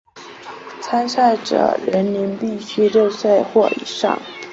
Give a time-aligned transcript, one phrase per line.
[0.81, 4.19] 参赛者年龄必须六岁或以上。